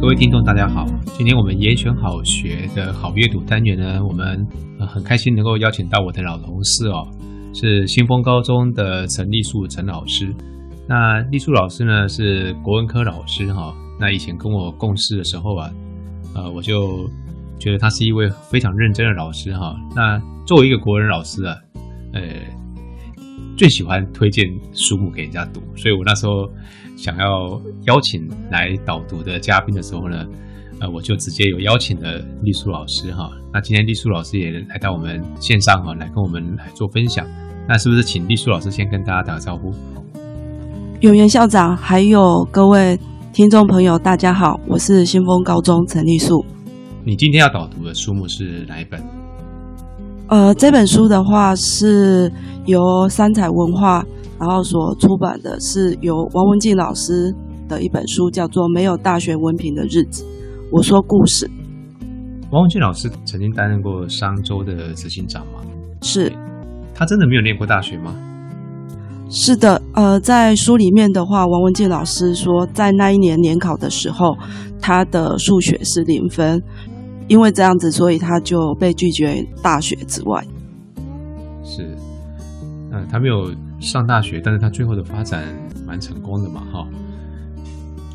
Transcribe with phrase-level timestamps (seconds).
[0.00, 0.86] 各位听众，大家好。
[1.18, 4.46] 今天我们严选好学的好阅读单元呢，我们
[4.88, 7.06] 很开心能够邀请到我的老同事哦，
[7.52, 10.34] 是新丰高中的陈立树陈老师。
[10.88, 13.74] 那立树老师呢是国文科老师哈。
[14.00, 15.70] 那以前跟我共事的时候啊，
[16.34, 17.06] 呃，我就
[17.58, 19.76] 觉得他是一位非常认真的老师哈。
[19.94, 21.54] 那作为一个国文老师啊，
[22.14, 22.22] 呃，
[23.54, 26.48] 最喜欢推荐书目给人家读，所以我那时候。
[27.00, 30.22] 想要邀请来导读的嘉宾的时候呢，
[30.80, 33.30] 呃，我就直接有邀请了丽素老师哈。
[33.50, 37.26] 那今天丽素老师也来到我们线上哈，来跟我们来做分享。
[37.66, 39.72] 那是不是请丽素老师先跟大家打个招呼？
[41.00, 43.00] 永元校长，还有各位
[43.32, 46.44] 听众朋友，大家好，我是新丰高中陈丽树。
[47.02, 49.02] 你今天要导读的书目是哪一本？
[50.28, 52.30] 呃，这本书的话是
[52.66, 54.04] 由三彩文化。
[54.40, 57.30] 然后所出版的是由王文静老师
[57.68, 60.24] 的一本书，叫做《没有大学文凭的日子》，
[60.72, 61.48] 我说故事。
[62.50, 65.60] 王文静老师曾经担任过商周的执行长吗？
[66.00, 66.32] 是。
[66.94, 68.14] 他真的没有念过大学吗？
[69.28, 74.34] 是的，呃，在书里面的话，王文静老师说，在那一年联考的时候，
[74.80, 76.62] 他的数学是零分，
[77.28, 80.42] 因为这样子，所以他就被拒绝大学之外。
[81.62, 81.94] 是，
[82.90, 83.52] 嗯，他没有。
[83.80, 85.42] 上大学，但是他最后的发展
[85.86, 86.86] 蛮成功的嘛，哈。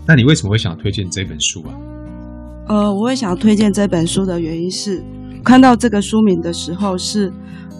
[0.07, 1.73] 那你为什么会想推荐这本书啊？
[2.67, 5.03] 呃，我会想推荐这本书的原因是，
[5.43, 7.31] 看到这个书名的时候是，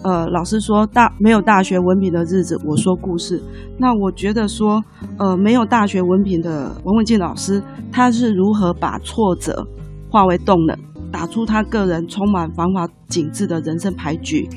[0.02, 3.40] 呃，老师说大没有大学文凭的日子，我说故事。
[3.78, 4.82] 那我觉得说，
[5.18, 9.66] 呃，没有大学文凭的王文静老师，他是如何把挫折
[10.10, 10.76] 化为动能？
[11.12, 14.48] 打出他个人充满繁华、景致的人生牌局。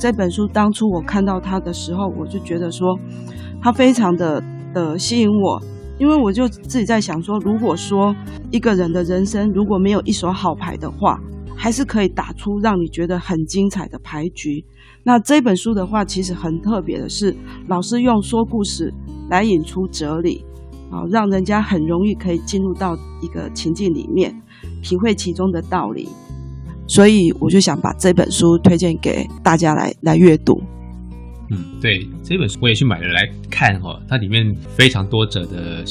[0.00, 2.98] 这本书当初我看到它的时候，我就觉得说，
[3.60, 5.60] 它非常的的吸引我，
[5.98, 8.16] 因为我就自己在想说，如果说
[8.50, 11.20] 一个人的人生如果没有一手好牌的话，
[11.54, 14.64] 还是可以打出让你觉得很精彩的牌局。
[15.04, 17.36] 那这本书的话，其实很特别的是，
[17.68, 18.90] 老师用说故事
[19.28, 20.42] 来引出哲理，
[20.90, 24.34] 啊，让人家很容易可以进入到一个情境里面。
[24.82, 26.08] 体会其中的道理，
[26.90, 30.60] 所以我就想把这本书推荐给大家来来阅读。
[31.50, 35.84] 嗯，对，这本书我也去买了来看哈，它里面非常多则的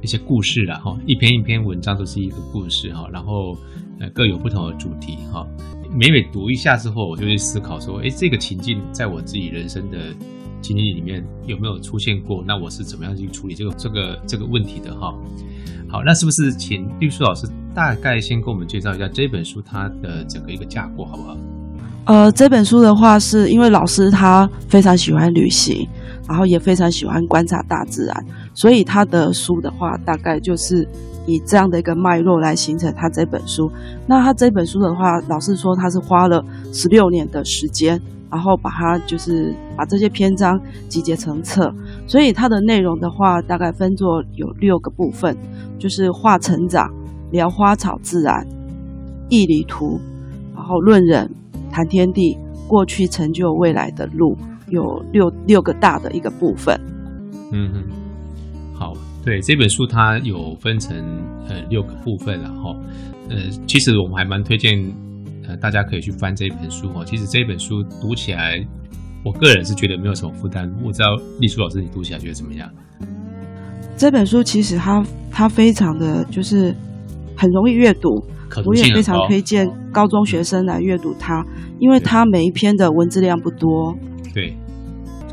[0.00, 3.58] 一些故事啦哈，一篇一篇文章都是一个故事哈，然后
[3.98, 5.44] 呃各有不同的主题哈。
[5.92, 10.14] 每每读一下之后，我就会思考说，诶，这个情境在我自己人生的
[10.60, 12.44] 经历里面有没有出现过？
[12.46, 15.12] 那我是怎么样去处理这个这个这个问题的哈？
[15.94, 21.36] 好，那是不是请立树老师大概先给我们介绍一下这本书它的整个一个架构，好不好？
[22.06, 25.88] 呃，这本书的话，是因为老师他非常喜欢旅行，
[26.28, 30.84] 然后也非常喜欢观察大自然，所以他的书的话，大概就是
[31.28, 33.70] 以这样的一个脉络来形成他这本书。
[34.04, 38.02] 那他这本书的话，老师说他是花了十六年的时间。
[38.34, 41.72] 然后把它就是把这些篇章集结成册，
[42.04, 45.36] 所以它的内容的话，大概分作有六个部分，
[45.78, 46.92] 就是画成长、
[47.30, 48.44] 聊花草自然、
[49.28, 50.00] 艺理图，
[50.52, 51.30] 然后论人、
[51.70, 52.36] 谈天地、
[52.66, 54.36] 过去成就未来的路，
[54.68, 56.76] 有六六个大的一个部分。
[57.52, 57.84] 嗯哼，
[58.76, 60.96] 好，对，这本书它有分成
[61.48, 62.74] 呃六个部分，然后
[63.30, 63.36] 呃，
[63.68, 64.76] 其实我们还蛮推荐。
[65.46, 67.04] 呃，大家可以去翻这一本书哦。
[67.04, 68.58] 其实这本书读起来，
[69.24, 70.70] 我个人是觉得没有什么负担。
[70.82, 71.08] 我知道
[71.40, 72.70] 丽书老师，你读起来觉得怎么样？
[73.96, 76.74] 这本书其实它它非常的就是
[77.36, 78.08] 很容易阅读，
[78.64, 81.44] 我也非常推荐高中学生来阅读它，
[81.78, 83.96] 因为它每一篇的文字量不多。
[84.32, 84.56] 对，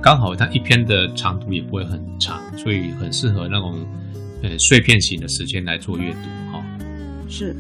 [0.02, 3.74] 刚好它一篇的长度也不会很长，所以很适合那种
[4.44, 6.64] 呃碎片型的时间来做阅读哈。
[7.28, 7.56] 是。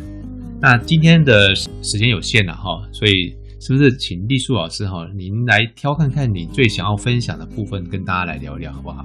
[0.61, 9.03] 那今天的时间有限了哈，所以是不是请立树老师哈，您来挑看看你最想要分享的部分，跟大家来聊聊好不好？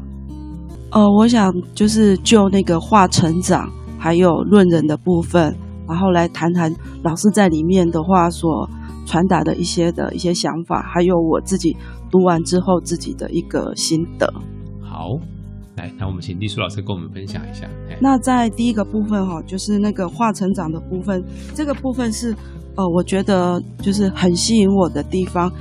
[0.90, 5.56] 呃，我想就是就那个画成长还有论人的部分，
[5.88, 6.70] 然后来谈谈
[7.02, 8.68] 老师在里面的话所
[9.06, 11.74] 传达的一些的一些想法，还有我自己
[12.10, 14.30] 读完之后自己的一个心得。
[14.82, 15.18] 好。
[15.76, 17.68] 来，那我们请丽舒老师跟我们分享一下。
[18.00, 21.22] 那在第一个部分哈，就是那个画成长的部分，
[21.54, 22.34] 这个部分是
[22.76, 25.52] 呃，我觉得就是很吸引我的地方。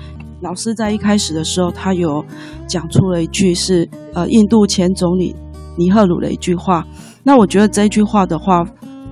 [0.41, 2.23] 老师在一开始的时候，他有
[2.67, 5.35] 讲出了一句是呃，印度前总理
[5.77, 6.85] 尼赫鲁的一句话。
[7.23, 8.59] 那我觉得这句话的话，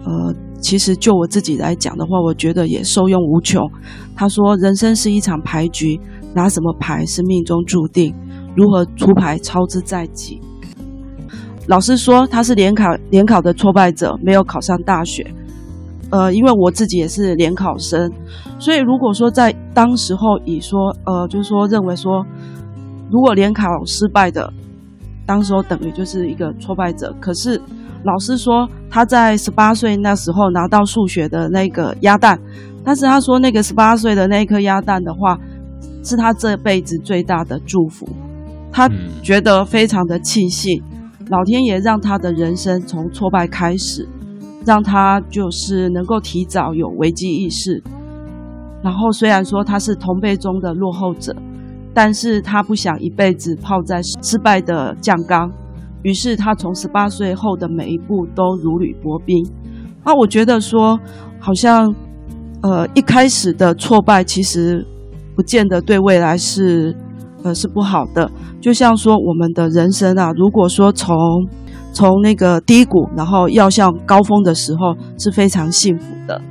[0.05, 3.61] 呃，其实就我自己来讲的话，我觉得也受用无穷。
[4.15, 5.99] 他说：“人生是一场牌局，
[6.33, 8.13] 拿什么牌是命中注定，
[8.55, 10.39] 如何出牌操之在己。”
[11.67, 15.25] 老师说他是联考联考的挫败者，没有考上大学。
[16.09, 18.11] 呃，因为我自己也是联考生，
[18.59, 22.23] 所以如果说在当时候以说，呃，就是说认为说，
[23.09, 24.51] 如果联考失败的，
[25.25, 27.15] 当时候等于就是一个挫败者。
[27.19, 27.59] 可是
[28.03, 32.39] 老师说他在十八岁那时候拿到数学的那个鸭蛋，
[32.83, 35.39] 但是他说那个十八岁的那一颗鸭蛋的话，
[36.03, 38.07] 是他这辈子最大的祝福，
[38.71, 38.87] 他
[39.23, 40.83] 觉得非常的庆幸，
[41.33, 44.07] 老天爷让他的人生从挫败开始。
[44.65, 47.83] 让他就是能够提早有危机意识，
[48.81, 51.35] 然后虽然说他是同辈中的落后者，
[51.93, 55.51] 但是他不想一辈子泡在失败的酱缸，
[56.03, 59.45] 于是他从十八岁后的每一步都如履薄冰。
[60.05, 60.97] 那我觉得说，
[61.41, 61.93] 好像
[62.61, 64.87] 呃一开始的挫败其实
[65.35, 66.95] 不见得对未来是
[67.43, 68.29] 呃是不好的，
[68.61, 71.15] 就像说我们的人生啊，如果说从
[71.91, 76.41] 从那个低谷，然后要向高峰的时候是非常幸福的。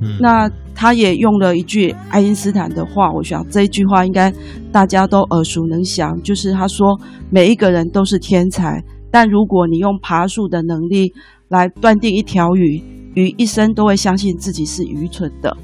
[0.00, 4.32] 嗯，那他也用了一句爱因斯坦的话，我想这一句话应该
[4.70, 6.98] 大家都耳熟能详，就是他说
[7.30, 11.12] ：“每一个人都是天才，但如果你用爬树的能力
[11.48, 12.82] 来断定一条鱼，
[13.14, 15.56] 鱼一生都会相信自己是愚蠢的。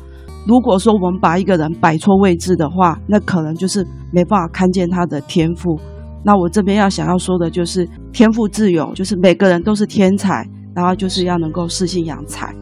[0.47, 5.79] 如果说我们把一个人摆错位置的话，那可能就是没办法看见他的天赋。”
[6.23, 12.55] 那我这边要想要说的就是天赋自由，就是每个人都是天才，然后就是要能够适性扬才。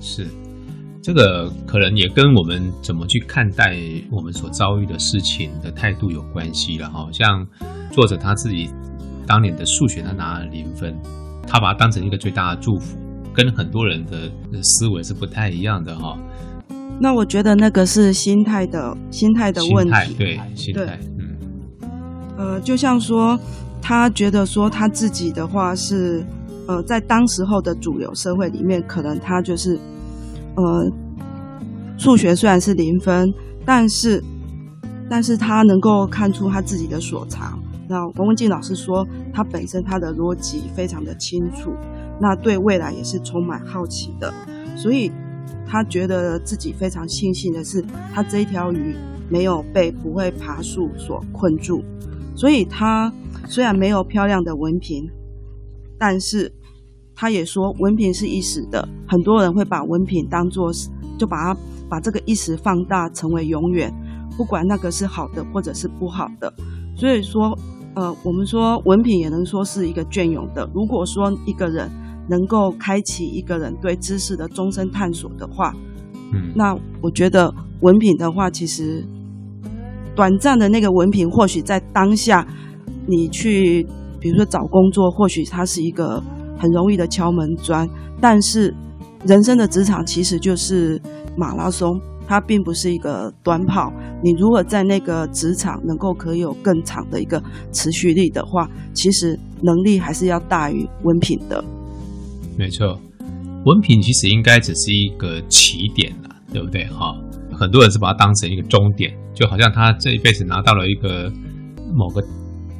[0.00, 0.26] 是，
[1.00, 3.74] 这个可能也跟我们怎么去看待
[4.10, 7.08] 我们所遭遇的事情的态度有关系了哈。
[7.10, 7.46] 像
[7.90, 8.68] 作者他自己
[9.26, 10.94] 当年的数学他拿了零分，
[11.46, 12.98] 他把它当成一个最大的祝福，
[13.32, 14.30] 跟很多人的
[14.62, 16.18] 思维是不太一样的哈。
[16.98, 20.98] 那我觉得那个是心态的心态的问题，对心态。
[21.18, 21.36] 嗯
[22.38, 23.38] 呃，就像说，
[23.80, 26.22] 他觉得说他自己的话是，
[26.68, 29.78] 呃，在当时候的主流社会里面，可能他就是，
[30.54, 30.90] 呃，
[31.96, 33.32] 数学虽然是零分，
[33.64, 34.22] 但是，
[35.08, 37.58] 但是他能够看出他自己的所长。
[37.88, 41.72] 那王文静老师说，他本身他的逻辑非常的清楚，
[42.20, 44.30] 那对未来也是充满好奇的，
[44.76, 45.10] 所以
[45.66, 47.84] 他觉得自己非常庆幸的是，
[48.14, 48.94] 他这一条鱼
[49.28, 51.82] 没有被不会爬树所困住。
[52.34, 53.12] 所以他
[53.48, 55.08] 虽然没有漂亮的文凭，
[55.98, 56.52] 但是
[57.14, 58.86] 他也说文凭是一时的。
[59.08, 63.92] 很多人会把文凭当做是，就把它把这个一时放大成为永远，
[64.36, 66.52] 不管那个是好的或者是不好的。
[66.94, 67.58] 所以说，
[67.94, 70.68] 呃，我们说文凭也能说是一个隽永的。
[70.74, 71.90] 如果说一个人
[72.28, 75.74] 能够开启一个人对知识的终身探索的话，
[76.32, 79.04] 嗯，那我觉得文凭的话，其实。
[80.14, 82.48] 短暂的那个文凭，或许在当下，
[83.06, 83.86] 你去，
[84.18, 86.22] 比如说找工作，或许它是一个
[86.56, 87.86] 很容易的敲门砖。
[88.18, 88.74] 但是，
[89.26, 90.98] 人生的职场其实就是
[91.36, 93.92] 马拉松，它并不是一个短跑。
[94.24, 97.38] 你如果在那个职场能够可以有更长的一个
[97.70, 101.62] 持续力的话，其实能力还是要大于文凭的。
[102.56, 102.98] 没错，
[103.64, 106.84] 文凭其实应该只是一个起点了，对不对？
[106.86, 107.14] 哈。
[107.52, 111.32] 很多人是把它当成一个终点，就好像他这一辈子拿到了一个
[111.94, 112.22] 某个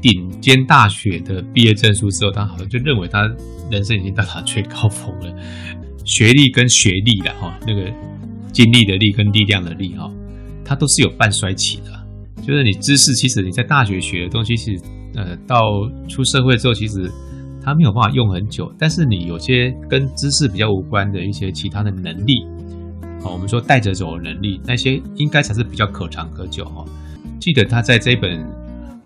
[0.03, 3.23] 顶尖大学的毕业证书之后，他好像就认为他
[3.71, 5.35] 人生已经到达最高峰了。
[6.05, 7.91] 学历跟学历的哈，那个
[8.53, 10.13] 精力的力跟力量的力哈，
[10.63, 11.91] 它都是有半衰期的。
[12.43, 14.83] 就是你知识，其实你在大学学的东西，其实
[15.15, 15.59] 呃到
[16.07, 17.11] 出社会之后，其实
[17.67, 18.73] 它没有办法用很久。
[18.79, 22.33] 但是你有些跟知识比较无关的一些其他的能力。
[23.29, 26.85] 我们说带着走的能力，那些应该才是比较可长可久哈。
[27.41, 28.47] 记得他在这本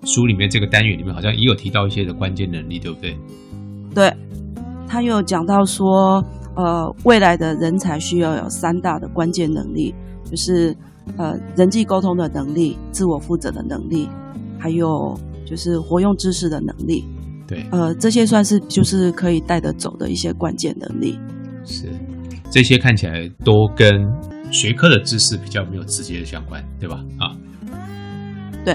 [0.05, 3.17] 书里面这个单元里面，好像也有提到一些的关键能力，对不对？
[3.95, 4.13] 对，
[4.87, 6.23] 他又讲到说，
[6.55, 9.95] 呃，未来的人才需要有三大的关键能力，
[10.31, 10.77] 就是
[11.17, 14.07] 呃人际沟通的能力、自我负责的能力，
[14.59, 17.07] 还有就是活用知识的能力。
[17.51, 21.19] 对，呃，这些算是就是可以带得走的一些关键能力。
[21.67, 21.89] 是。
[22.49, 23.89] 这些看起来都跟
[24.51, 27.05] 学科的知识比较没有直接的相关，对吧？
[27.19, 27.31] 啊，
[28.65, 28.75] 对。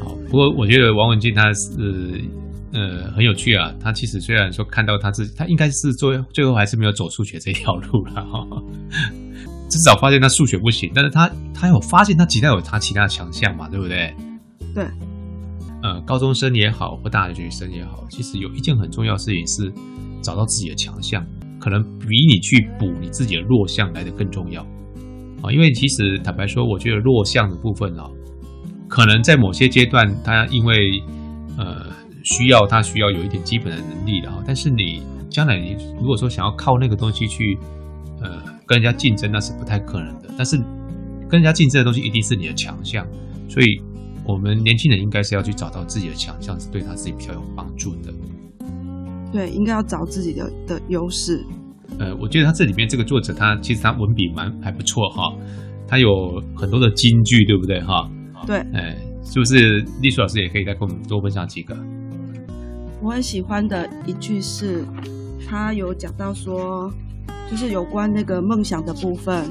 [0.00, 2.20] 好，不过我觉得王文静他是
[2.72, 3.72] 呃很有趣啊。
[3.80, 8.44] 他其实虽然说看到他自己，他应该是最最后还是没有走数学这条路了哈。
[9.68, 14.12] 至少发现他数学不行，但是他他有发现他其他有他其他的强项嘛，对不对？
[14.74, 14.84] 对。
[16.00, 19.72] 高中生也好，或大学生也好，其实有一件很重要的事情是
[20.22, 21.24] 找到自己的强项。
[21.60, 24.62] 可能比你去补你自己的弱项来得更重要
[25.42, 25.52] 啊！
[25.52, 28.04] 因为其实坦白说，我觉得弱项的部分啊，
[28.88, 31.00] 可能在某些阶段，他因为
[31.56, 31.86] 呃
[32.24, 34.42] 需要，他需要有一点基本的能力的哈。
[34.44, 37.56] 但是你将来你如果说想要靠那个东西去
[38.20, 40.34] 呃跟人家竞争那是不太可能的。
[40.36, 40.56] 但是
[41.28, 43.06] 跟人家竞争的东西一定是你的强项，
[43.48, 43.80] 所以
[44.24, 48.12] 我们年轻人应该是要去找到自己的强项，是对他自己比较有帮助的。
[49.32, 51.44] 对，应该要找自己的的优势。
[51.98, 55.34] 呃，我觉得他这里面这个作者，他其实他文笔蛮还不错哈，
[55.86, 58.10] 他有很多的金句，对不对哈？
[58.46, 61.76] 对，哎，是不是丽舒老师也可以再跟我们多分享几个？
[63.00, 64.84] 我很喜欢的一句是，
[65.48, 66.92] 他有讲到说，
[67.50, 69.50] 就是有关那个梦想的部分。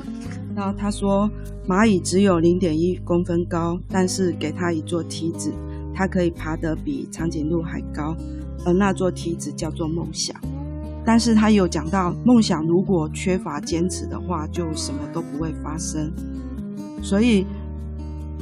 [0.53, 1.29] 那他说，
[1.67, 5.51] 蚂蚁只有零点一公分高，但是给他一座梯子，
[5.93, 8.15] 它可以爬得比长颈鹿还高，
[8.65, 10.35] 而那座梯子叫做梦想。
[11.03, 16.11] 但是他有讲到，梦想如果缺乏坚持的话，就什么都不会发生。
[17.01, 17.45] 所以，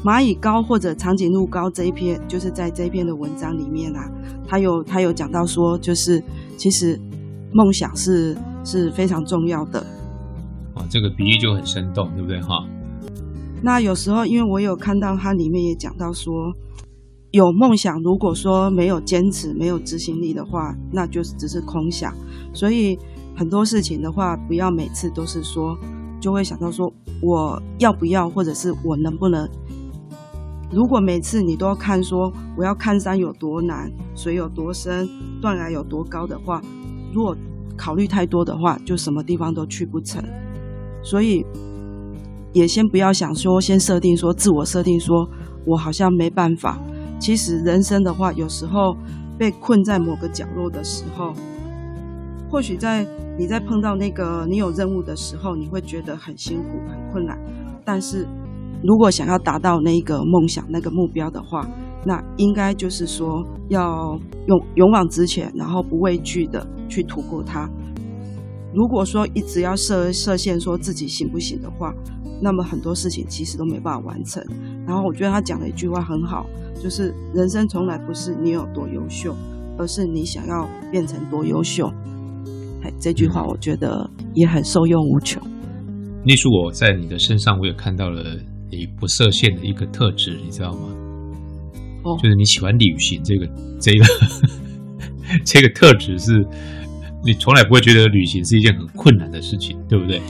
[0.03, 4.11] 蚂蚁高或者长颈鹿高这一篇，就是在这一篇的文章里面啊，
[4.47, 6.21] 他有他有讲到说，就是
[6.57, 6.99] 其实
[7.53, 8.35] 梦想是
[8.65, 9.85] 是非常重要的。
[10.79, 12.65] 啊，这个比喻就很生动，对不对哈？
[13.61, 16.51] 那有时候，因为我有看到它里面也讲到说。
[17.31, 22.11] 有梦想，如果说没有坚持、没有执行力的话，那就是只是空想。
[22.55, 22.97] 所以
[23.35, 25.77] 很多事情的话，不要每次都是说，
[26.19, 29.47] 就会想到说我要不要，或者是我能不能。
[30.71, 35.07] 如果每次你都要看说我要看山有多难，水有多深，
[35.39, 36.59] 断崖有多高的话，
[37.13, 37.37] 如果
[37.77, 40.23] 考虑太多的话，就什么地方都去不成。
[41.01, 41.45] 所以
[42.53, 45.29] 也先不要想说，先设定说自我设定说
[45.65, 46.79] 我好像没办法。
[47.19, 48.95] 其实人生的话，有时候
[49.37, 51.33] 被困在某个角落的时候，
[52.49, 53.05] 或许在
[53.37, 57.37] 你在碰到那个你有任务的时候，你会觉得很辛苦、很困难。
[57.85, 58.27] 但是
[58.83, 61.67] 如果想要达到那个梦想、那个目标的话，
[62.05, 67.69] 那应该就是说要勇勇往直前，然后不畏惧的去突破它。
[68.73, 71.93] 如果说一直要设设限，说自己行不行的话，
[72.41, 74.43] 那么很多事情其实都没办法完成。
[74.85, 76.45] 然后我觉得他讲的一句话很好。
[76.81, 79.35] 就是人生从来不是你有多优秀，
[79.77, 81.91] 而是你想要变成多优秀。
[82.81, 85.43] 哎，这句话我觉得也很受用无穷。
[86.23, 88.23] 丽舒，我在你的身上，我也看到了
[88.71, 90.87] 你不设限的一个特质，你知道吗？
[92.05, 93.45] 哦，就是你喜欢旅行这个
[93.77, 94.05] 这个
[95.43, 96.31] 这个特质，是
[97.23, 100.21] 你从来不会觉得旅行是一件很困难的事情，对不对？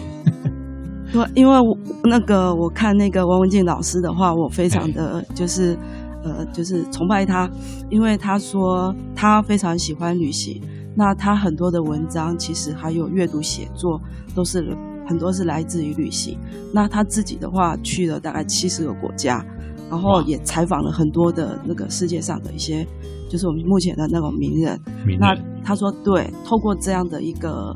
[1.12, 5.78] 对，因为我那个我看那个王文静老师的话，我非常的就是。
[6.22, 7.50] 呃，就是崇拜他，
[7.90, 10.62] 因为他说他非常喜欢旅行。
[10.94, 14.02] 那他很多的文章，其实还有阅读写作，
[14.36, 14.76] 都是
[15.08, 16.38] 很多是来自于旅行。
[16.74, 19.42] 那他自己的话，去了大概七十个国家，
[19.90, 22.86] 然后也采访了很多的那个世界上的一些，
[23.30, 24.80] 就是我们目前的那种名人。
[25.06, 25.20] 名人。
[25.20, 27.76] 那他说，对，透过这样的一个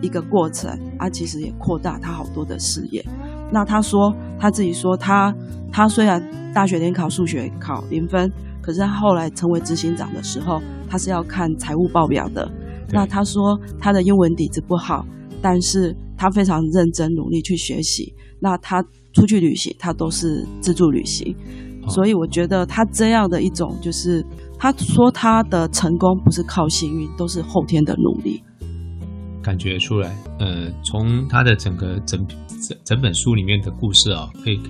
[0.00, 3.04] 一个过程，他其实也扩大他好多的视野。
[3.50, 5.34] 那他说他自己说他
[5.70, 6.22] 他虽然
[6.54, 8.32] 大学联考数学考零分，
[8.62, 12.50] 可是他后来成为执行长的时候，他是要看财务报表的。
[12.90, 15.04] 那他说他的英文底子不好，
[15.40, 18.14] 但是他非常认真努力去学习。
[18.38, 18.80] 那他
[19.12, 21.34] 出去旅行，他都是自助旅行。
[21.88, 24.24] 所以我觉得他这样的一种，就是
[24.56, 28.40] 他说他的成功不是靠幸运，都是后天的努力。
[29.42, 32.24] 感觉出来，呃，从他的整个整
[32.68, 34.60] 整整本书里面的故事啊，可以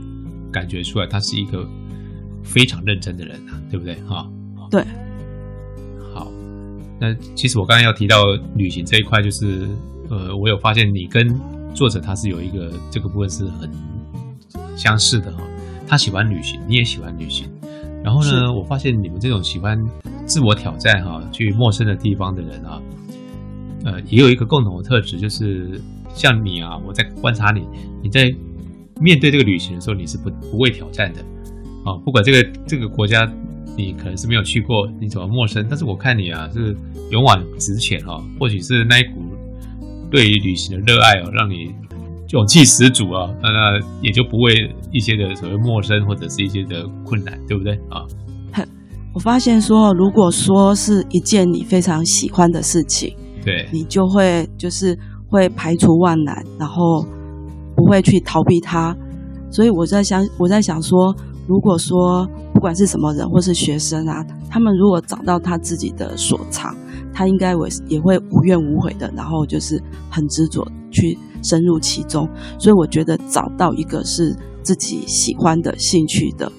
[0.50, 1.68] 感觉出来，他是一个
[2.42, 3.94] 非常认真的人啊，对不对？
[4.08, 4.26] 哈，
[4.70, 4.82] 对。
[6.14, 6.32] 好，
[6.98, 8.24] 那其实我刚才要提到
[8.56, 9.68] 旅行这一块，就是
[10.12, 11.26] 呃，我有发现你跟
[11.74, 13.70] 作者他是有一个这个部分是很
[14.76, 15.42] 相似的哈。
[15.88, 17.48] 他喜欢旅行，你也喜欢旅行，
[18.04, 19.74] 然后呢，我发现你们这种喜欢
[20.26, 22.78] 自我挑战哈，去陌生的地方的人啊。
[23.84, 25.80] 呃，也有一个共同的特质，就是
[26.14, 27.66] 像你啊，我在观察你，
[28.02, 28.30] 你在
[29.00, 31.20] 面对这个旅行的时候，你是不不畏挑战的
[31.86, 31.96] 啊。
[32.04, 33.26] 不管这个这个国家
[33.78, 36.76] 你可能是没有去过，你怎么陌生，但是我看你啊，是
[37.10, 38.22] 勇往直前啊。
[38.38, 39.22] 或许是那一股
[40.12, 41.74] 对于旅行的热爱哦，让你
[42.28, 44.52] 勇气十足啊，那也就不会
[44.92, 48.04] 一些的所谓陌生或者是一些的困难，对不对啊？
[49.14, 53.16] 我发现说，如果说是一件你非常喜欢的事情。
[53.44, 54.96] 对，你就会就是
[55.28, 57.04] 会排除万难，然后
[57.74, 58.96] 不会去逃避它。
[59.50, 61.14] 所以我在想，我在想说，
[61.48, 66.72] 如果说不管是什么人或是学生啊，他们如果找到他自己的所长，
[67.12, 72.28] 他应该也也会无怨无悔的，然后就是很执着去深入其中。
[72.58, 76.50] 所以我觉得找到一个是自己喜欢的兴趣的，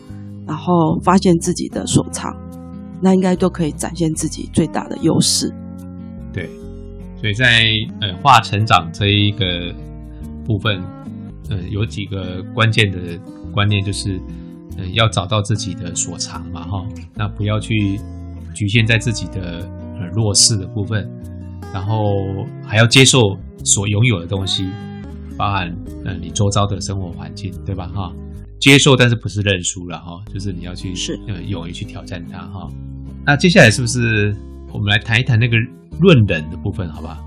[0.48, 2.36] 然后发现自己的所长，
[3.02, 5.54] 那应该都可以展现自己最大的优势。
[6.32, 6.50] 对。
[7.20, 7.64] 所以在
[8.02, 9.74] 呃，化成长这一个
[10.46, 10.84] 部分，
[11.50, 12.98] 呃，有几个关键的
[13.54, 14.20] 观念，就是，
[14.78, 17.98] 呃，要找到自己的所长嘛，哈，那不要去
[18.54, 19.66] 局限在自己的
[20.16, 21.10] 弱势的部分，
[21.74, 21.98] 然后
[22.66, 23.20] 还要接受
[23.64, 24.70] 所拥有的东西，
[25.38, 28.12] 包含呃你周遭的生活环境，对吧，哈，
[28.60, 32.70] 接受但是不是认输了，哈，就是你要去是呃勇于去挑战它，哈。
[33.26, 34.36] 那接下来是不是
[34.72, 35.58] 我们来谈一谈那个
[36.00, 37.20] 论人的部分，好吧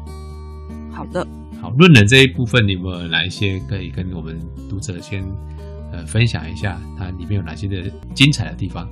[0.91, 1.05] 好？
[1.05, 1.27] 好的。
[1.63, 4.39] 好，论人这一部分，你有没有哪一些可以跟我们
[4.69, 5.25] 读者先
[5.91, 6.79] 呃分享一下？
[6.99, 8.87] 它里面有哪些的精彩的地方？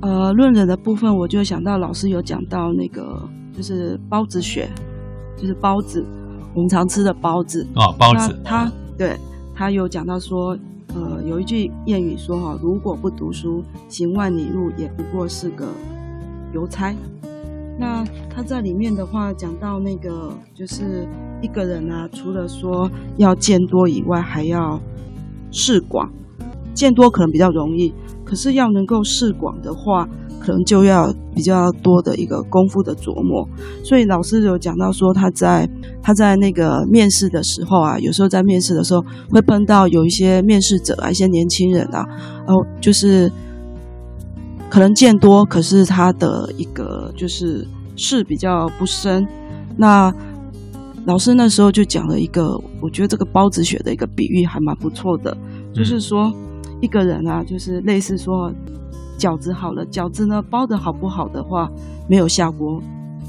[0.00, 3.22] 呃，论人的部分，我就想到老师有讲到那个，
[3.54, 4.68] 就是包子学，
[5.36, 6.04] 就是包子，
[6.54, 8.34] 我们常吃的包子哦，包子。
[8.42, 9.14] 他对
[9.54, 10.56] 他有讲到说，
[10.94, 15.66] 呃，有一句谚语说哈，如果不读书，行万里路也不过是个
[16.54, 16.94] 邮差。
[17.78, 18.04] 那
[18.34, 21.06] 他在里面的话讲到那个，就是
[21.42, 24.80] 一个人啊，除了说要见多以外，还要
[25.50, 26.10] 识广。
[26.72, 27.92] 见多可能比较容易，
[28.30, 30.08] 可是要能够试广的话，
[30.38, 33.44] 可能就要比较多的一个功夫的琢磨。
[33.82, 35.68] 所以老师有讲到说，他在
[36.00, 42.06] 他在那个面试的时候啊，有时候在面试的时候会碰到有一些面试者啊，一些年轻人啊，
[42.46, 43.28] 然后就是。
[44.72, 49.26] 可能见多，可是他的一个就是事比较不深。
[49.76, 50.14] 那
[51.06, 55.36] 老师那时候就讲了一个，我觉得这个包子学的一个比喻还蛮不错的，
[55.74, 56.32] 就是说
[56.80, 58.52] 一个人啊，就是类似说
[59.18, 61.68] 饺子好了，饺子呢包的好不好的话，
[62.08, 62.80] 没有下锅，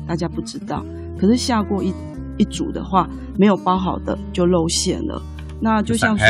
[0.07, 0.83] 大家不知道。
[1.17, 1.93] 可是下锅一
[2.37, 5.21] 一煮的话，没有包好的就露馅了。
[5.61, 6.25] 那就像说，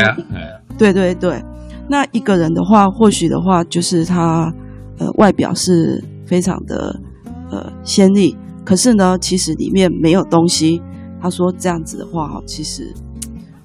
[0.76, 1.42] 对对对，
[1.88, 4.52] 那一个人的话，或许的话就是他。
[4.98, 6.94] 呃，外表是非常的
[7.50, 10.80] 呃鲜丽，可是呢，其实里面没有东西。
[11.18, 12.92] 他说这样子的话，其实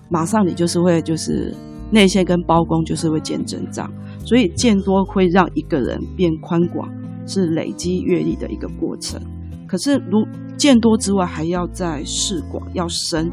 [0.09, 1.53] 马上你就是会就是
[1.91, 3.91] 内馅跟包公就是会见真章。
[4.25, 6.89] 所以见多会让一个人变宽广，
[7.25, 9.21] 是累积阅历的一个过程。
[9.65, 10.25] 可是如
[10.57, 13.31] 见多之外，还要再识广，要深。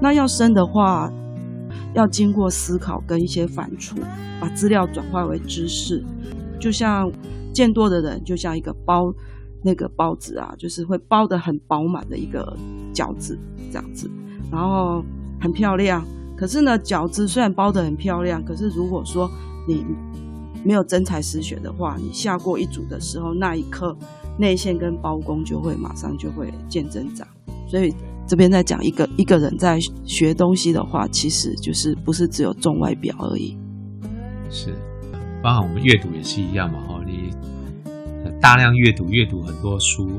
[0.00, 1.12] 那要深的话，
[1.94, 3.94] 要经过思考跟一些反刍，
[4.40, 6.02] 把资料转化为知识。
[6.58, 7.10] 就像
[7.52, 9.12] 见多的人，就像一个包
[9.62, 12.56] 那个包子啊，就是会包得很饱满的一个
[12.92, 13.38] 饺子
[13.70, 14.10] 这样子，
[14.50, 15.04] 然后
[15.40, 16.04] 很漂亮。
[16.42, 19.30] 可是呢，饺子虽然包得很漂亮，可是如果说
[19.68, 19.86] 你
[20.64, 23.96] 没有真才实学的话，你下过一组的时候，那一刻
[24.36, 27.24] 内线跟包公就会马上就会见真章。
[27.68, 27.94] 所以
[28.26, 33.56] 这边在讲一个一个人在学东西的话，其实就是不是只有重外表而已。
[34.50, 34.74] 是。
[35.44, 37.30] 包含我们阅读也是一样嘛，哈，你
[38.40, 40.10] 大量阅读，阅读很多书，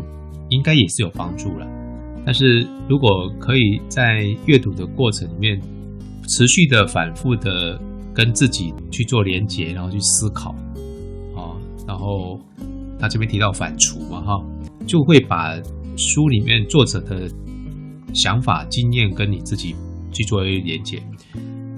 [0.48, 1.68] 应该也是有帮助了。
[2.26, 5.62] 但是如果可以在阅读的过程里面，
[6.28, 7.80] 持续的、反复的
[8.14, 10.52] 跟自己去做连结，然后去思考，
[11.36, 11.56] 啊，
[11.88, 12.40] 然后
[13.00, 14.44] 他这边提到反刍嘛，哈，
[14.88, 15.56] 就会把
[15.98, 17.30] 书里面作者的
[18.14, 19.76] 想法、经验跟你自己
[20.12, 21.02] 去做一连结。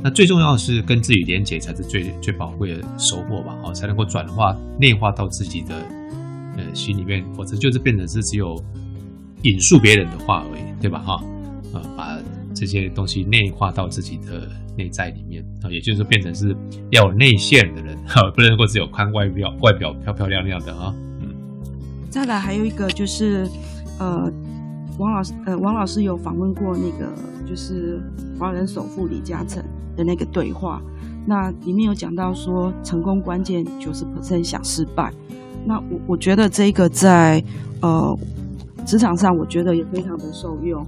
[0.04, 3.56] 那最重要的是跟自己连结，才是最最宝贵的收获吧？
[3.64, 5.76] 哦，才能够转化内化到自己的
[6.58, 8.56] 呃心里面，否则就是变成是只有
[9.42, 11.00] 引述别人的话而已，对吧？
[11.00, 11.24] 哈，
[11.74, 12.20] 呃，把
[12.56, 16.56] 这些东西内化到自己的内在里面啊，也就是变成是
[16.90, 20.96] 要内线的人哈，不能够只有看外表，外表漂漂亮亮的哈。
[21.22, 21.28] 嗯，
[22.10, 23.48] 再来还有一个就是
[24.00, 24.32] 呃。
[24.98, 27.12] 王老师，呃，王老师有访问过那个，
[27.46, 28.02] 就是
[28.40, 29.62] 华人首富李嘉诚
[29.98, 30.82] 的那个对话，
[31.26, 35.12] 那里面有讲到说，成功关键九十 percent 想失败。
[35.66, 37.44] 那我我觉得这个在
[37.82, 38.18] 呃
[38.86, 40.82] 职场上，我觉得也非常的受用。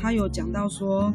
[0.00, 1.12] 他有讲到说，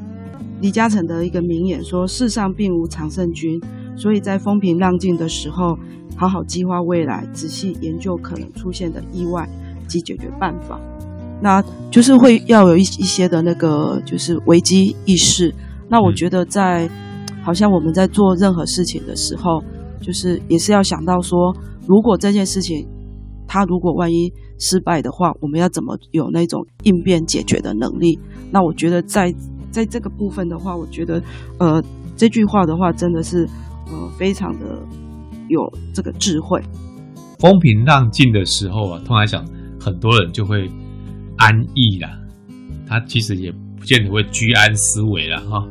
[0.61, 3.59] 李嘉诚的一个名言说：“世上并无常胜军，
[3.95, 5.75] 所以在风平浪静的时候，
[6.15, 9.49] 好好计划未来，仔细研究可能出现的意外
[9.87, 10.79] 及解决办法。”
[11.41, 15.53] 那就是会要有一一些的那个就是危机意识。
[15.89, 16.89] 那我觉得在
[17.43, 19.61] 好像我们在做任何事情的时候，
[19.99, 21.37] 就是也是要想到说，
[21.87, 22.87] 如果这件事情
[23.55, 28.19] 他如果万一失败的话，我们要怎么有那种应变解决的能力？
[28.51, 29.33] 那我觉得在
[29.71, 31.23] 在这个部分的话，我觉得
[31.57, 31.81] 呃
[32.17, 33.47] 这句话的话真的是
[33.87, 34.85] 呃非常的
[35.47, 35.61] 有
[35.93, 36.61] 这个智慧。
[37.39, 39.45] 风平浪静的时候啊，通常想，
[39.79, 40.69] 很多人就会。
[41.37, 42.17] 安逸啦，
[42.87, 45.67] 他其实也不见得会居安思危了哈。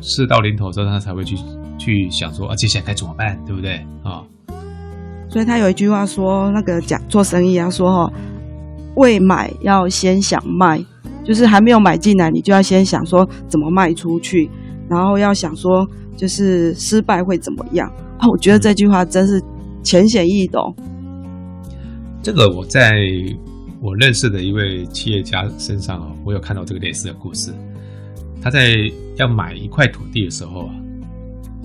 [0.00, 1.36] 事到临头之后，他才会去
[1.78, 4.24] 去想说啊，接下来该怎么办，对不对啊？
[5.32, 8.12] 所以他有一句话说，那个讲做生意啊，说哈，
[8.96, 10.78] 未买要先想卖，
[11.24, 14.50] 就是还没有买进来，你就要先想说怎么卖出去，
[14.90, 17.90] 然后要想说就是失败会怎么样。
[18.20, 19.42] 哦，我觉得这句话真是
[19.82, 20.76] 浅显易懂。
[22.22, 22.92] 这个我在
[23.80, 27.54] 我认识的一位企业家身上啊，我有看到这个类似的故事。
[28.42, 28.76] 他在
[29.16, 30.74] 要买一块土地的时候啊，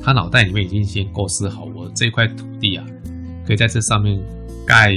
[0.02, 2.86] 他脑袋里面已经先构思好，我这块土地啊，
[3.48, 4.22] 可以在这上面
[4.68, 4.92] 盖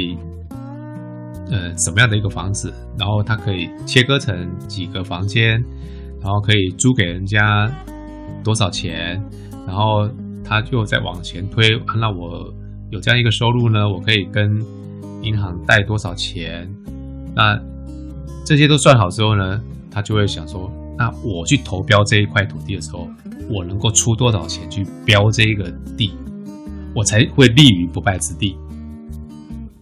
[1.50, 5.52] 呃什么样的一个房子，然后他可以切割成几个房间，
[6.20, 7.70] 然后可以租给人家
[8.42, 9.22] 多少钱，
[9.66, 10.08] 然后
[10.44, 11.68] 他就再往前推，
[12.00, 12.52] 那我
[12.90, 14.60] 有这样一个收入呢，我可以跟。
[15.22, 16.66] 银行贷多少钱？
[17.36, 17.54] 那
[18.42, 19.60] 这些都算好之后呢，
[19.90, 23.06] 他就会想说：那我去投标这一块土地的时候，
[23.50, 26.14] 我能够出多少钱去标这一个地，
[26.94, 28.56] 我才会立于不败之地。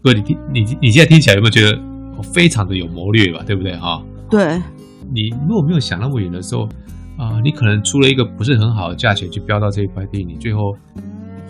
[0.02, 1.78] 各位，你听，你你现在听起来有没有觉得
[2.16, 3.42] 我非常的有谋略吧？
[3.46, 3.76] 对不对？
[3.76, 4.60] 哈，对。
[5.12, 6.64] 你如果没有想那么远的时候
[7.16, 10.76] 啊、呃，你可能出了一个不是很好的价钱去标到这一块地，你最后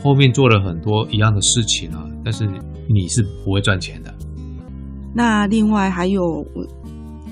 [0.03, 2.49] 后面做了很多一样的事情啊，但是。
[2.91, 4.15] 你是不会赚钱的。
[5.13, 6.43] 那另外还有，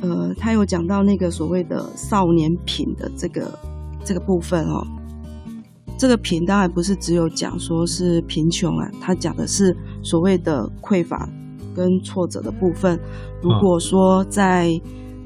[0.02, 3.58] 呃，他有讲到那个所谓的少年品的这个
[4.04, 4.86] 这个部分哦。
[5.98, 11.28] 这个贫当然不是只有讲说是贫穷啊，它讲的是所谓的匮乏
[11.74, 12.98] 跟挫折的部分。
[13.42, 14.70] 如果说在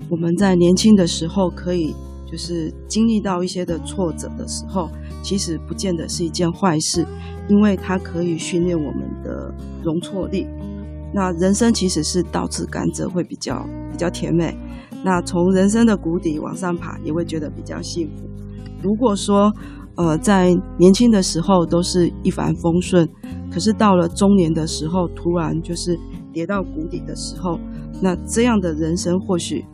[0.09, 1.95] 我们在年轻的时候可以
[2.31, 4.89] 就是经历到一些的挫折的时候，
[5.23, 7.07] 其实不见得是一件坏事。
[7.49, 9.53] 因为它可以训练我们的
[9.83, 10.47] 容错力。
[11.13, 14.57] 那人生其实是倒吃甘蔗会比较比较甜美。
[15.03, 18.23] 那从人生的谷底往上爬，也会觉得比较幸福。
[18.81, 19.53] 如果说
[19.97, 23.09] 呃在年轻的时候都是一帆风顺，
[23.51, 25.99] 可是到了中年的时候突然就是
[26.33, 27.59] 跌到谷底的时候，
[28.01, 29.65] 那这样的人生或许，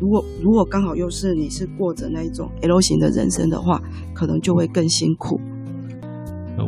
[0.00, 3.80] 如果如果刚好又是你是过着那一种 L 型的人生的话，
[4.12, 5.40] 可能就会更辛苦。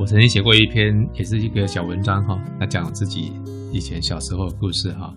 [0.01, 3.33] 我曾经写过一篇，也是一个小文章哈，他讲自己
[3.71, 5.13] 以前小时候的故事哈。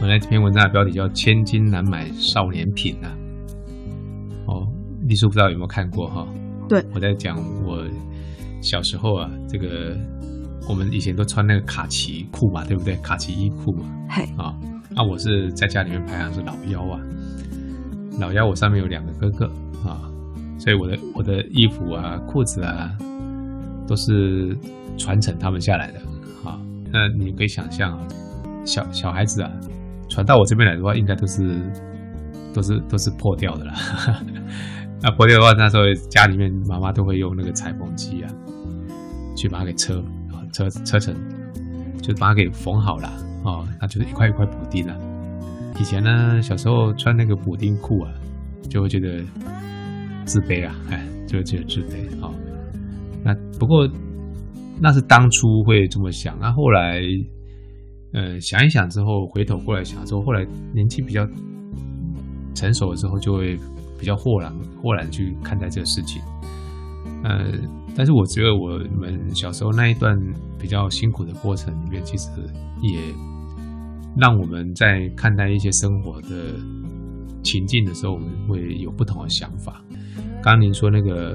[0.00, 3.08] 我那篇文章的标题叫《千金难买少年贫》呐。
[5.04, 6.26] 哦，丽叔不知道有没有看过哈？
[6.68, 7.84] 对，我在讲我
[8.60, 9.96] 小时候啊，这个
[10.68, 12.96] 我们以前都穿那个卡其裤嘛，对不对？
[12.96, 13.84] 卡其衣裤嘛。
[14.08, 14.24] 嘿。
[14.36, 14.54] 啊，
[14.90, 17.00] 那我是在家里面排行是老幺啊，
[18.18, 19.46] 老幺我上面有两个哥哥
[19.86, 20.10] 啊，
[20.58, 22.96] 所以我的我的衣服啊、裤子啊。
[23.86, 24.56] 都是
[24.96, 25.98] 传承他们下来的，
[26.42, 26.58] 啊，
[26.90, 28.08] 那你可以想象啊，
[28.64, 29.50] 小小孩子啊，
[30.08, 31.60] 传到我这边来的话，应该都是
[32.54, 33.74] 都是都是破掉的了。
[35.04, 38.32] 那破掉的话，那时候家里面妈妈都会用那个裁缝机啊，
[39.36, 41.14] 去把它给车啊车车成，
[42.00, 43.08] 就把它给缝好了
[43.44, 44.98] 啊，那就是一块一块补丁了。
[45.78, 48.10] 以前呢，小时候穿那个补丁裤啊，
[48.70, 49.22] 就会觉得
[50.24, 52.32] 自卑啊，哎，就会觉得自卑啊。
[53.22, 53.86] 那不过，
[54.80, 56.34] 那是当初会这么想。
[56.40, 57.02] 那后来，
[58.14, 61.26] 呃，想一想之后，回头过来想之后，后来年纪比较
[62.54, 63.58] 成熟的时候，就会
[64.04, 66.20] 比较豁然豁然去看待这个事情。
[67.22, 67.52] 呃，
[67.96, 70.14] 但是我觉得我们小时候那一段
[70.58, 72.28] 比较辛苦的过程里面，其实
[72.82, 73.00] 也
[74.14, 76.52] 让我们在看待一些生活的
[77.42, 79.82] 情境的时候，我们会有不同的想法。
[80.42, 81.34] 刚刚您说那个。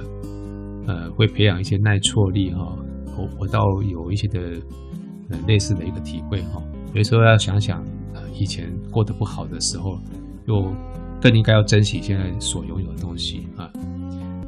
[0.88, 2.76] 呃，会培养一些耐挫力哈，
[3.16, 4.40] 我我倒有一些的
[5.30, 6.60] 呃类似的一个体会哈。
[6.88, 7.84] 所以说要想想，
[8.16, 10.00] 呃，以前过得不好的时候，
[10.48, 10.74] 又
[11.22, 13.72] 更应该要珍惜现在所拥有的东西啊。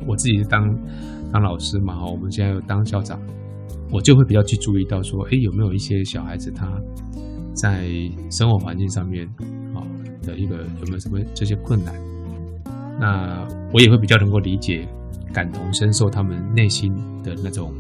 [0.07, 0.63] 我自己当
[1.31, 3.19] 当老师嘛哈，我们现在又当校长，
[3.91, 6.71] 我就会比较去注意到说，哎，有没有一些小孩子他
[7.53, 7.87] 在
[8.29, 9.27] 生活环境上面
[9.75, 9.81] 啊
[10.23, 11.93] 的一个有没有什么这些困难？
[12.99, 14.87] 那我也会比较能够理解。
[15.33, 17.71] 感同身受他们内心的那种，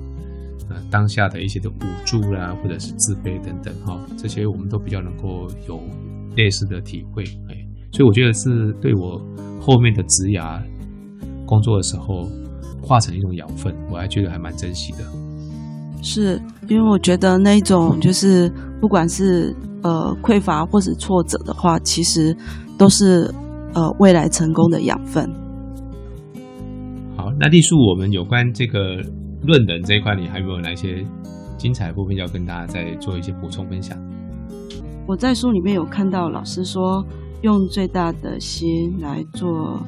[0.69, 5.77] 呃，当下的一些的无助啦，或者是自卑等等，哈，这些我们都比较能够有
[6.37, 7.60] 类似的体会，哎，
[7.91, 9.21] 所以我觉得是对我
[9.59, 10.61] 后面的职涯
[11.45, 12.27] 工作的时候
[12.81, 14.99] 化成一种养分，我还觉得还蛮珍惜的。
[16.01, 22.35] 是因为我觉得那种就是不管是呃匮乏或是挫折的话，其实
[22.77, 23.31] 都是
[23.73, 25.29] 呃未来成功的养分。
[27.15, 28.95] 好，那丽叔，我们有关这个
[29.43, 31.05] 论人这一块，你还有没有哪些
[31.57, 33.95] 精彩的部分要跟大家再做一些补充分享？
[35.07, 37.05] 我在书里面有看到老师说，
[37.41, 39.79] 用最大的心来做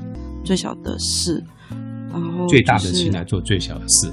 [0.43, 1.43] 最小的事，
[2.11, 4.11] 然后、就是、最大的心来做最小的事。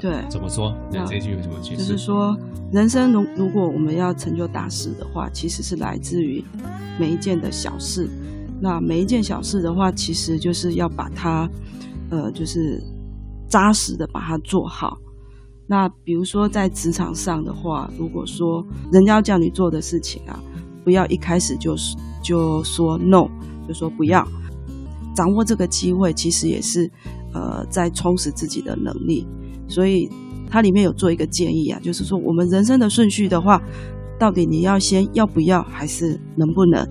[0.00, 0.72] 对，怎么说？
[0.92, 1.78] 那这句有什么解释？
[1.78, 2.36] 就是说，
[2.72, 6.44] 人生如如果我们要成就大事的话，其实是来自于
[7.00, 8.08] 每一件的小事。
[8.60, 11.48] 那每一件小事的话，其实就是要把它，
[12.10, 12.80] 呃，就是
[13.48, 14.98] 扎实的把它做好。
[15.66, 20.38] 那比如说在职场上的话，如果说人家要叫你做的事情啊，
[20.88, 21.76] 不要一开始就
[22.22, 23.28] 就说 no，
[23.68, 24.26] 就说不要。
[25.14, 26.90] 掌握这个机会，其实也是
[27.34, 29.26] 呃在充实自己的能力。
[29.68, 30.08] 所以
[30.48, 33.60] 它里面有做一个建议啊，就是说我们人生的顺序的话，
[34.18, 36.88] 到底你要先要不要，还是能不能？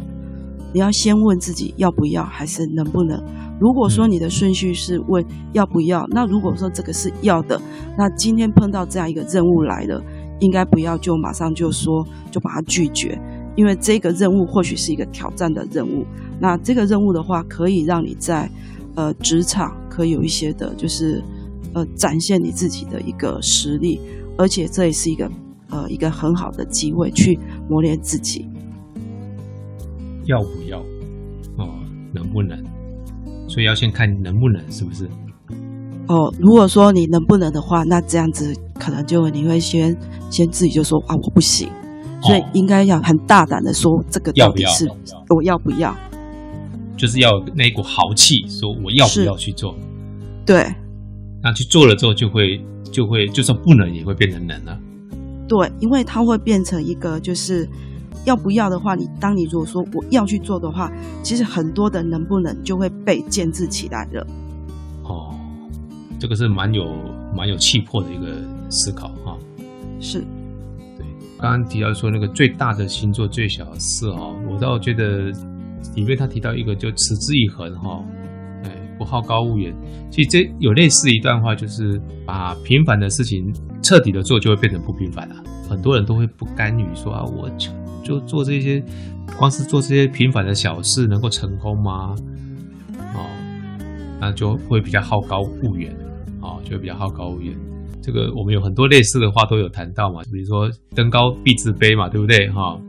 [0.76, 3.20] 你要先问自己要不要，还是能不能？
[3.60, 7.60] 如果说你的顺序是问要不要，那如果说这个是要的，
[7.98, 10.00] 那今天碰到这样一个任务来了，
[10.40, 13.20] 应该不要就马上就说就把它拒绝，
[13.58, 16.06] 因为这个任务或许是一个挑战的任务。
[16.39, 18.50] 那这个任务的话，可以让你在
[18.96, 21.22] 呃职场可以有一些的，就是
[21.74, 24.00] 呃展现你自己的一个实力，
[24.38, 25.30] 而且这也是一个
[25.70, 28.48] 呃一个很好的机会去磨练自己。
[30.26, 30.80] 要不要？
[31.58, 31.67] 哦，
[32.13, 32.63] 能不能？
[33.50, 35.10] 所以要先看能不能，是不是？
[36.08, 39.98] 哦，如果说你能不能的话，那这样子可能就你会先
[40.30, 41.67] 先自己就说啊，我不行。
[42.21, 45.95] 所以应该要很大胆的说，这个到底是要要我要不要？
[46.95, 49.75] 就是要那一股豪气，说我要不要去做？
[50.45, 50.65] 对。
[51.43, 54.77] 那去做了之后，就会就会就算不能，也会变成能了。
[55.47, 57.67] 对，因为它会变成一个就是。
[58.25, 60.91] 要不要的话，你当你如果说我要去做的话，
[61.23, 64.27] 其实很多的能不能就会被建制起来了。
[65.03, 65.34] 哦，
[66.19, 66.84] 这个是蛮有
[67.34, 69.38] 蛮有气魄的一个思考哈、哦。
[70.01, 70.27] 是，对，
[71.39, 75.32] 刚刚提到说那个最大的星座最小的事哦，我倒觉得
[75.95, 78.04] 里面他提到一个就持之以恒哈，
[78.63, 79.73] 哎，不好高骛远。
[80.12, 85.36] 其实这有类似一段话，就是把平凡的事情彻底的做，就会变成不平凡了。
[85.69, 87.50] 很多人都会不甘于说啊，我。
[88.04, 88.82] 就做这些，
[89.38, 92.15] 光是做这些平凡的小事，能够成功吗？
[93.13, 93.28] 哦，
[94.21, 95.93] 那就会比较好高骛远，
[96.41, 97.54] 哦，就会比较好高骛远。
[98.08, 102.50] 这个我们有很多类似的话都有谈到嘛，比如说登高必自卑嘛，对不对？
[102.52, 102.82] 哈、哦，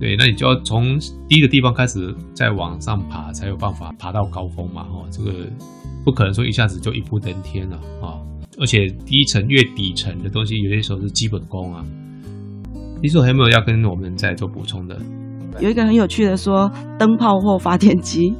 [0.00, 4.82] 对，那你就要从低的地方开始再往上爬，才有办法爬到高峰嘛。
[4.82, 5.30] 哈，这个
[6.04, 8.26] 不可能说一下子就一步登天了啊、哦！
[8.58, 11.84] 而且低层越底层的东西，有些时候是基本功啊。
[13.00, 15.00] 你说还有没有要跟我们再做补充的？
[15.60, 18.34] 有一个很有趣的说，灯泡或发电机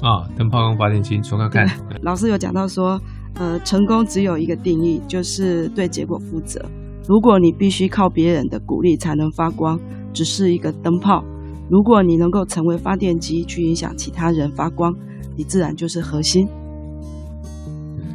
[0.00, 1.68] 啊，灯泡跟发电机，说看看。
[2.02, 3.00] 老师有讲到说，
[3.36, 6.60] 呃，成功只有一个定义，就是对结果负责。
[7.08, 9.78] 如果你必须靠别人的鼓励才能发光，
[10.12, 11.24] 只是一个灯泡；
[11.70, 14.94] 如果你能够成为发电机，去影响其他人发光，
[15.36, 16.46] 你自然就是核心。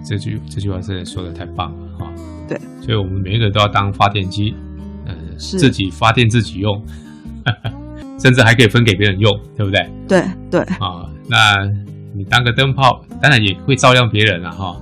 [0.06, 2.14] 这句这句话真的说的太棒了哈！
[2.48, 4.54] 对，所以我们每一个人都要当发电机。
[5.08, 6.82] 呃自己发电自己用，
[8.18, 9.88] 甚至还可以分给别人用，对不对？
[10.08, 11.64] 对对啊，那
[12.16, 14.76] 你当个灯泡，当然也会照亮别人了哈。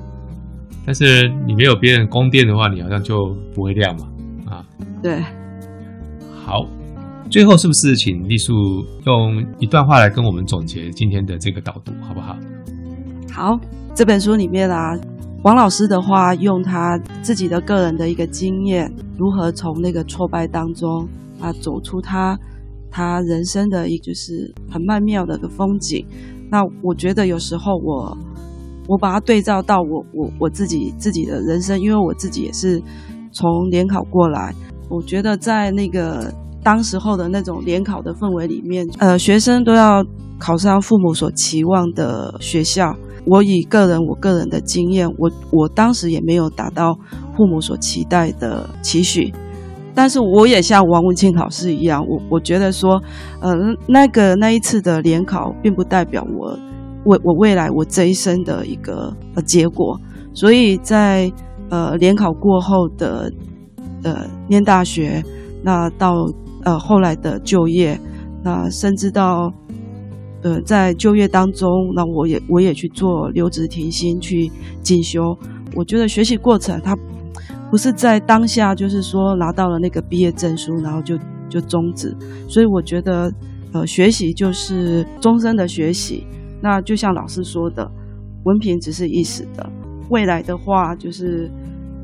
[0.85, 4.05] 但是你没有别人供电的话，你好像就不会亮嘛
[4.51, 4.65] 啊。
[5.01, 5.21] 对，
[6.45, 6.65] 好，
[7.29, 8.53] 最后是不是请丽素
[9.05, 12.37] 用一段话来跟我们总结今天的这个导读，好不好？
[13.31, 13.59] 好，
[13.95, 14.97] 这本书里面啊。
[15.43, 21.05] 王老师的话，用他自己的个人的一个经验，如何从那个挫败当中
[21.41, 22.39] 啊走出他
[22.89, 26.05] 他人生的一就是很曼妙的一个风景。
[26.49, 28.17] 那我觉得有时候我
[28.87, 32.81] 我把它对照到我我我自己自己的人生，因为我自己也是
[33.31, 34.53] 从联考过来，
[34.89, 40.03] 我觉得在那个当时候的那种联考的氛围里面，呃，学生都要
[40.37, 42.95] 考上父母所期望的学校。
[43.25, 46.93] 我以个人我个人的经验，我我当时也没有达到
[47.37, 49.33] 父母所期待的期许，
[49.95, 53.01] 但是我也像王文庆老师一样，我我觉得说，
[53.39, 53.53] 呃，
[53.87, 56.59] 那个那一次的联考，并不代表我
[57.05, 59.99] 我我未来我这一生的一个呃结果，
[60.33, 61.31] 所以在
[61.69, 63.31] 呃联考过后的
[64.03, 65.23] 呃念大学，
[65.61, 66.29] 那到
[66.63, 67.99] 呃后来的就业，
[68.43, 69.51] 那甚至到。
[70.45, 75.33] 呃，在就业当中，那我也我也去做留职停薪去进修。
[75.73, 76.93] 我觉得学习过程它
[77.71, 82.13] 不是在当下，就是说拿到了那个毕业证书，然后就就终止。
[82.49, 83.31] 所以我觉得，
[83.71, 86.27] 呃，学习就是终身的学习。
[86.63, 87.85] 那就像老师说的，
[88.45, 89.69] 文凭只是一时的，
[90.09, 91.51] 未来的话就是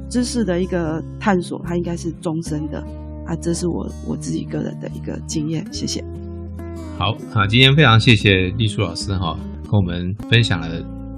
[0.10, 2.78] 知识的一个探索，它应该是终身的。
[3.26, 5.66] 啊，这是我我自己个人的一个经验。
[5.72, 6.04] 谢谢。
[6.98, 10.68] 好啊，今天非常谢谢丽树老师哈，跟我们分享了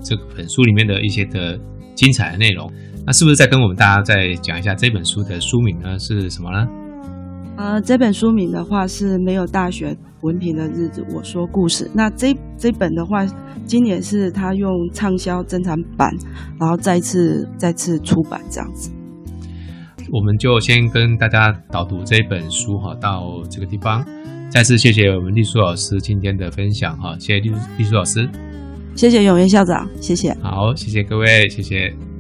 [0.04, 1.58] 这本书里面的一些的
[1.95, 2.71] 精彩的内容。
[3.08, 5.97] 那是不是再跟我们大家再讲一下这本书的书名呢？
[5.97, 6.67] 是什么呢？
[7.58, 11.90] 呃，这本书名的话是没有大学文凭的日子，我说故事。
[11.94, 13.26] 那这这本的话，
[13.66, 16.12] 今年是他用畅销珍藏版，
[16.60, 18.92] 然后再次再次出版这样子。
[20.12, 24.06] 我们就先跟大家导读这本书哈，到这个地方。
[24.50, 28.30] 再次谢谢我们丽书老师今天的分享哈，谢谢丽丽书老师，
[28.96, 30.34] 谢谢永元校长，谢谢。
[30.42, 32.11] 好，谢谢各位，谢谢。